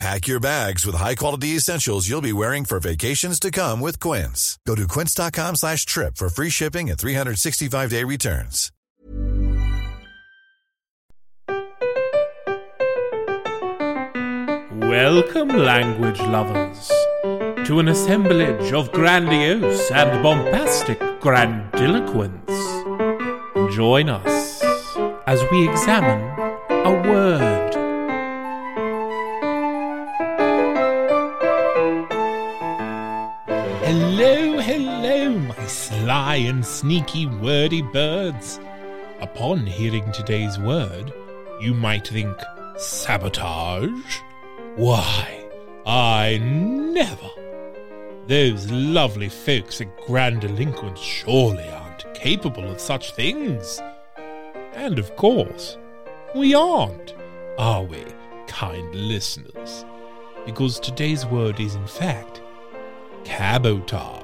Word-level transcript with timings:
Pack 0.00 0.26
your 0.26 0.40
bags 0.40 0.84
with 0.84 0.96
high-quality 0.96 1.48
essentials 1.56 2.08
you'll 2.08 2.20
be 2.20 2.32
wearing 2.32 2.64
for 2.64 2.80
vacations 2.80 3.38
to 3.40 3.50
come 3.50 3.80
with 3.80 4.00
Quince. 4.00 4.58
Go 4.66 4.74
to 4.74 4.88
quince.com 4.88 5.56
slash 5.56 5.86
trip 5.86 6.16
for 6.16 6.28
free 6.28 6.50
shipping 6.50 6.90
and 6.90 6.98
365-day 6.98 8.04
returns. 8.04 8.70
Welcome, 14.72 15.48
language 15.48 16.20
lovers, 16.20 16.88
to 17.66 17.78
an 17.78 17.88
assemblage 17.88 18.72
of 18.72 18.92
grandiose 18.92 19.90
and 19.90 20.22
bombastic 20.22 20.98
grandiloquence. 21.20 22.50
Join 23.74 24.08
us 24.08 24.62
as 25.26 25.42
we 25.50 25.68
examine 25.68 26.22
a 26.70 27.10
word. 27.10 27.63
Sly 36.00 36.36
and 36.36 36.64
sneaky 36.64 37.26
wordy 37.26 37.82
birds. 37.82 38.58
Upon 39.20 39.64
hearing 39.64 40.10
today's 40.12 40.58
word, 40.58 41.12
you 41.60 41.72
might 41.72 42.08
think 42.08 42.36
sabotage. 42.76 44.18
Why, 44.74 45.44
I 45.86 46.38
never. 46.42 47.30
Those 48.26 48.70
lovely 48.70 49.28
folks 49.28 49.80
at 49.80 49.96
Grand 50.06 50.40
Grandiloquence 50.40 51.00
surely 51.00 51.68
aren't 51.68 52.12
capable 52.14 52.68
of 52.70 52.80
such 52.80 53.12
things. 53.12 53.80
And 54.74 54.98
of 54.98 55.14
course, 55.14 55.78
we 56.34 56.54
aren't, 56.54 57.14
are 57.56 57.84
we, 57.84 58.04
kind 58.48 58.92
listeners? 58.94 59.84
Because 60.44 60.80
today's 60.80 61.24
word 61.24 61.60
is, 61.60 61.76
in 61.76 61.86
fact, 61.86 62.42
cabotage. 63.24 64.23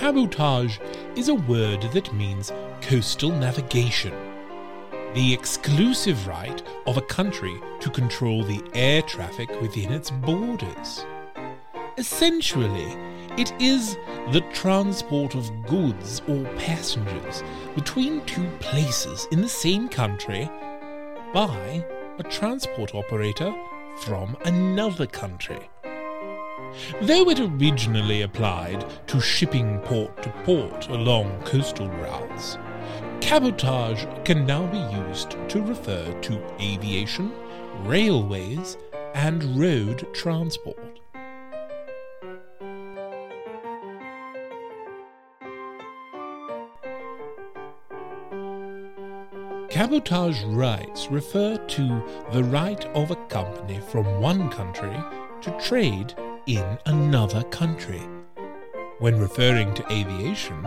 Cabotage 0.00 0.78
is 1.14 1.28
a 1.28 1.34
word 1.34 1.82
that 1.92 2.14
means 2.14 2.50
coastal 2.80 3.32
navigation, 3.32 4.14
the 5.12 5.34
exclusive 5.34 6.26
right 6.26 6.62
of 6.86 6.96
a 6.96 7.02
country 7.02 7.60
to 7.80 7.90
control 7.90 8.42
the 8.42 8.62
air 8.72 9.02
traffic 9.02 9.50
within 9.60 9.92
its 9.92 10.10
borders. 10.10 11.04
Essentially, 11.98 12.96
it 13.36 13.52
is 13.60 13.98
the 14.32 14.42
transport 14.54 15.34
of 15.34 15.66
goods 15.66 16.22
or 16.26 16.44
passengers 16.56 17.42
between 17.74 18.24
two 18.24 18.48
places 18.58 19.28
in 19.32 19.42
the 19.42 19.48
same 19.50 19.86
country 19.86 20.48
by 21.34 21.84
a 22.18 22.22
transport 22.22 22.94
operator 22.94 23.54
from 23.98 24.34
another 24.46 25.06
country. 25.06 25.68
Though 27.02 27.28
it 27.30 27.40
originally 27.40 28.22
applied 28.22 28.84
to 29.08 29.20
shipping 29.20 29.78
port 29.80 30.22
to 30.22 30.30
port 30.44 30.88
along 30.88 31.42
coastal 31.42 31.88
routes, 31.88 32.58
cabotage 33.20 34.04
can 34.24 34.46
now 34.46 34.66
be 34.66 35.08
used 35.08 35.36
to 35.48 35.62
refer 35.62 36.12
to 36.20 36.56
aviation, 36.60 37.32
railways, 37.84 38.76
and 39.14 39.58
road 39.58 40.06
transport. 40.14 41.00
Cabotage 49.70 50.42
rights 50.44 51.08
refer 51.10 51.56
to 51.56 52.02
the 52.32 52.44
right 52.44 52.84
of 52.86 53.10
a 53.10 53.16
company 53.26 53.80
from 53.88 54.20
one 54.20 54.50
country 54.50 54.94
to 55.42 55.58
trade 55.60 56.14
in 56.56 56.78
another 56.86 57.44
country. 57.44 58.02
When 58.98 59.20
referring 59.20 59.72
to 59.74 59.92
aviation, 59.92 60.66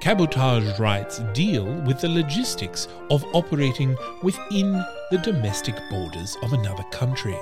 cabotage 0.00 0.78
rights 0.78 1.20
deal 1.32 1.64
with 1.82 2.00
the 2.00 2.08
logistics 2.08 2.86
of 3.10 3.24
operating 3.32 3.96
within 4.22 4.72
the 5.10 5.18
domestic 5.18 5.76
borders 5.88 6.36
of 6.42 6.52
another 6.52 6.82
country. 6.90 7.38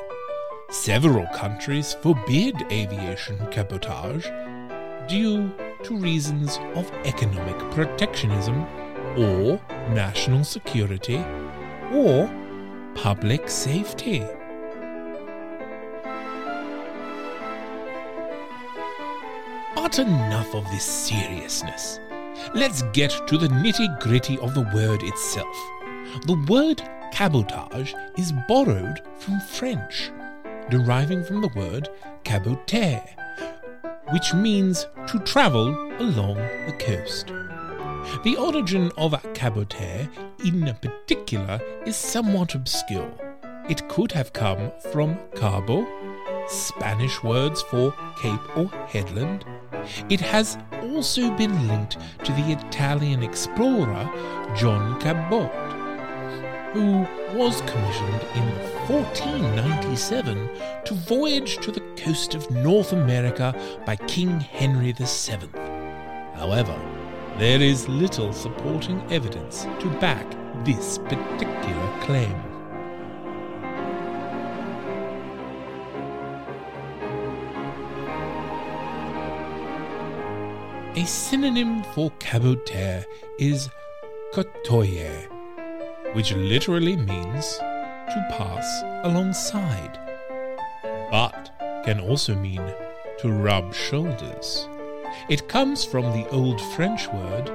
Several 0.70 1.26
countries 1.34 1.94
forbid 2.00 2.54
aviation 2.70 3.44
cabotage 3.50 4.26
due 5.08 5.52
to 5.82 5.96
reasons 5.96 6.58
of 6.76 6.90
economic 7.04 7.58
protectionism 7.72 8.62
or 9.18 9.60
national 9.90 10.44
security 10.44 11.18
or 11.92 12.30
public 12.94 13.48
safety. 13.48 14.24
Enough 19.96 20.56
of 20.56 20.68
this 20.72 20.84
seriousness. 20.84 22.00
Let's 22.52 22.82
get 22.92 23.10
to 23.28 23.38
the 23.38 23.46
nitty 23.46 24.00
gritty 24.00 24.36
of 24.38 24.52
the 24.52 24.68
word 24.74 25.04
itself. 25.04 25.56
The 26.26 26.44
word 26.48 26.82
cabotage 27.12 27.94
is 28.18 28.32
borrowed 28.48 29.00
from 29.20 29.38
French, 29.38 30.10
deriving 30.68 31.22
from 31.22 31.42
the 31.42 31.50
word 31.54 31.88
caboter, 32.24 33.02
which 34.10 34.34
means 34.34 34.88
to 35.06 35.20
travel 35.20 35.68
along 36.00 36.34
the 36.66 36.76
coast. 36.80 37.28
The 38.24 38.36
origin 38.36 38.90
of 38.98 39.12
a 39.12 39.18
caboter 39.32 40.08
in 40.44 40.74
particular 40.82 41.60
is 41.86 41.94
somewhat 41.94 42.56
obscure. 42.56 43.12
It 43.68 43.88
could 43.88 44.10
have 44.10 44.32
come 44.32 44.72
from 44.92 45.18
cabo, 45.36 45.86
Spanish 46.48 47.22
words 47.22 47.62
for 47.62 47.94
cape 48.16 48.56
or 48.56 48.66
headland. 48.86 49.44
It 50.08 50.20
has 50.20 50.58
also 50.82 51.30
been 51.36 51.68
linked 51.68 51.98
to 52.24 52.32
the 52.32 52.52
Italian 52.52 53.22
explorer 53.22 54.10
John 54.56 55.00
Cabot, 55.00 55.50
who 56.72 57.06
was 57.36 57.60
commissioned 57.62 58.22
in 58.34 58.48
1497 58.88 60.50
to 60.84 60.94
voyage 60.94 61.58
to 61.58 61.70
the 61.70 61.80
coast 61.96 62.34
of 62.34 62.50
North 62.50 62.92
America 62.92 63.54
by 63.86 63.96
King 63.96 64.40
Henry 64.40 64.92
VII. 64.92 65.48
However, 66.34 66.78
there 67.38 67.60
is 67.60 67.88
little 67.88 68.32
supporting 68.32 69.00
evidence 69.12 69.66
to 69.80 69.88
back 70.00 70.26
this 70.64 70.98
particular 70.98 72.00
claim. 72.02 72.53
A 80.96 81.04
synonym 81.06 81.82
for 81.92 82.12
caboter 82.20 83.04
is 83.36 83.68
côtoyer, 84.32 85.26
which 86.14 86.32
literally 86.34 86.94
means 86.94 87.58
to 87.58 88.28
pass 88.30 88.64
alongside, 89.02 89.98
but 91.10 91.50
can 91.84 91.98
also 91.98 92.36
mean 92.36 92.62
to 93.18 93.32
rub 93.32 93.74
shoulders. 93.74 94.68
It 95.28 95.48
comes 95.48 95.84
from 95.84 96.04
the 96.12 96.28
Old 96.28 96.60
French 96.76 97.08
word 97.08 97.46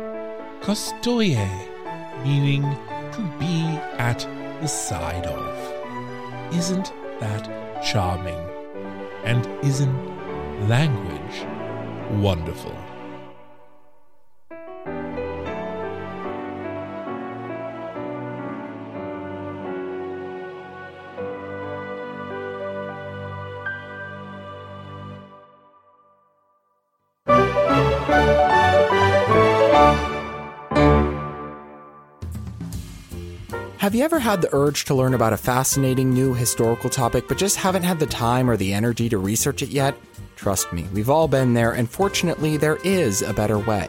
costoyer, 0.59 1.50
meaning 2.25 2.63
to 3.13 3.21
be 3.39 3.62
at 3.97 4.19
the 4.59 4.68
side 4.68 5.25
of. 5.25 6.53
Isn't 6.53 6.92
that 7.21 7.83
charming? 7.85 8.44
And 9.24 9.47
isn't 9.63 10.68
language 10.68 11.45
wonderful? 12.21 12.75
Have 33.89 33.95
you 33.95 34.03
ever 34.03 34.19
had 34.19 34.44
the 34.44 34.53
urge 34.53 34.86
to 34.86 34.94
learn 34.94 35.15
about 35.15 35.33
a 35.33 35.38
fascinating 35.38 36.13
new 36.13 36.36
historical 36.36 36.91
topic 36.91 37.27
but 37.27 37.39
just 37.39 37.56
haven't 37.56 37.81
had 37.81 37.97
the 37.97 38.06
time 38.06 38.47
or 38.47 38.56
the 38.56 38.71
energy 38.71 39.09
to 39.09 39.18
research 39.18 39.63
it 39.63 39.69
yet? 39.69 39.95
Trust 40.36 40.71
me, 40.71 40.86
we've 40.94 41.09
all 41.09 41.27
been 41.27 41.56
there, 41.56 41.71
and 41.71 41.89
fortunately, 41.89 42.56
there 42.56 42.77
is 42.83 43.24
a 43.24 43.33
better 43.33 43.57
way. 43.57 43.88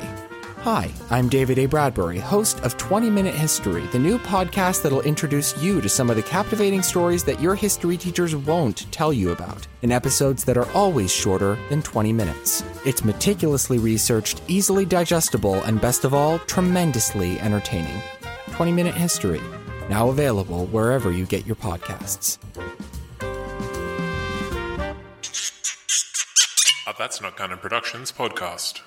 Hi, 0.61 0.91
I'm 1.11 1.29
David 1.29 1.59
A. 1.59 1.67
Bradbury, 1.67 2.19
host 2.19 2.61
of 2.61 2.79
20 2.79 3.11
Minute 3.11 3.35
History, 3.35 3.83
the 3.89 3.99
new 3.99 4.19
podcast 4.19 4.81
that'll 4.81 5.03
introduce 5.03 5.55
you 5.63 5.83
to 5.83 5.89
some 5.91 6.09
of 6.09 6.17
the 6.17 6.23
captivating 6.23 6.81
stories 6.81 7.23
that 7.25 7.43
your 7.43 7.55
history 7.55 7.99
teachers 7.99 8.35
won't 8.35 8.91
tell 8.91 9.13
you 9.13 9.33
about, 9.33 9.67
in 9.83 9.93
episodes 9.93 10.45
that 10.45 10.57
are 10.57 10.73
always 10.73 11.13
shorter 11.13 11.59
than 11.69 11.83
20 11.83 12.11
minutes. 12.15 12.65
It's 12.87 13.05
meticulously 13.05 13.77
researched, 13.77 14.41
easily 14.49 14.87
digestible, 14.87 15.57
and 15.65 15.79
best 15.79 16.07
of 16.07 16.15
all, 16.15 16.39
tremendously 16.39 17.39
entertaining. 17.41 18.01
20 18.53 18.73
Minute 18.73 18.95
History, 18.95 19.43
now 19.91 20.09
available 20.09 20.67
wherever 20.67 21.11
you 21.11 21.27
get 21.27 21.45
your 21.47 21.57
podcasts. 21.57 22.39
A 26.87 26.95
That's 26.99 27.21
Not 27.21 27.37
Canon 27.37 27.59
Productions 27.59 28.11
podcast. 28.11 28.81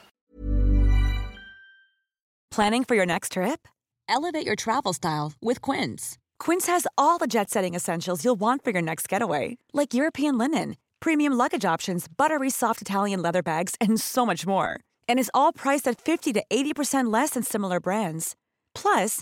Planning 2.52 2.84
for 2.84 2.96
your 2.96 3.06
next 3.06 3.32
trip? 3.32 3.68
Elevate 4.08 4.46
your 4.46 4.56
travel 4.56 4.94
style 4.94 5.34
with 5.42 5.60
Quince. 5.62 6.18
Quince 6.38 6.68
has 6.68 6.86
all 6.98 7.18
the 7.18 7.28
jet 7.28 7.50
setting 7.50 7.74
essentials 7.74 8.24
you'll 8.24 8.40
want 8.40 8.64
for 8.64 8.72
your 8.72 8.82
next 8.82 9.10
getaway, 9.10 9.58
like 9.74 9.94
European 9.94 10.38
linen, 10.38 10.76
premium 11.00 11.34
luggage 11.34 11.66
options, 11.66 12.08
buttery 12.08 12.50
soft 12.50 12.82
Italian 12.82 13.22
leather 13.22 13.42
bags, 13.42 13.76
and 13.82 14.00
so 14.00 14.26
much 14.26 14.46
more. 14.46 14.80
And 15.08 15.18
is 15.20 15.32
all 15.34 15.52
priced 15.52 15.88
at 15.88 16.00
50 16.00 16.34
to 16.34 16.44
80% 16.50 17.12
less 17.12 17.32
than 17.32 17.44
similar 17.44 17.80
brands. 17.80 18.36
Plus, 18.76 19.22